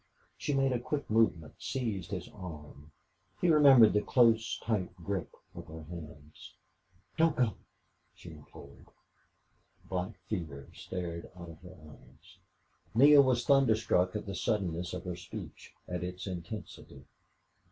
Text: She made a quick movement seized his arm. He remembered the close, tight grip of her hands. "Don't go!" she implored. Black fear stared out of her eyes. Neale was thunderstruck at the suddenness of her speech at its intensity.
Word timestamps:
She 0.35 0.55
made 0.55 0.71
a 0.71 0.79
quick 0.79 1.07
movement 1.11 1.53
seized 1.61 2.09
his 2.09 2.27
arm. 2.29 2.91
He 3.39 3.49
remembered 3.49 3.93
the 3.93 4.01
close, 4.01 4.57
tight 4.57 4.95
grip 4.95 5.29
of 5.53 5.67
her 5.67 5.83
hands. 5.83 6.55
"Don't 7.17 7.35
go!" 7.35 7.53
she 8.15 8.31
implored. 8.31 8.87
Black 9.87 10.19
fear 10.27 10.71
stared 10.73 11.29
out 11.37 11.49
of 11.51 11.61
her 11.61 11.75
eyes. 11.91 12.39
Neale 12.95 13.21
was 13.21 13.45
thunderstruck 13.45 14.15
at 14.15 14.25
the 14.25 14.33
suddenness 14.33 14.95
of 14.95 15.03
her 15.03 15.15
speech 15.15 15.71
at 15.87 16.03
its 16.03 16.25
intensity. 16.25 17.05